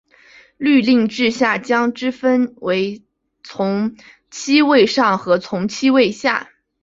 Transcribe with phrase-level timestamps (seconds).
[0.57, 3.03] 律令制下将之分为
[3.43, 3.95] 从
[4.31, 6.49] 七位上和从七位下。